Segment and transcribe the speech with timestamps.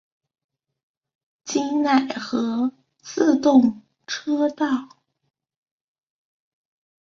[1.43, 2.71] 京奈和
[3.03, 4.89] 自动车道。